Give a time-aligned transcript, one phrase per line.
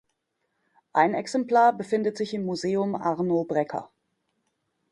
[0.93, 3.91] Ein Exemplar befindet sich im Museum Arno Breker.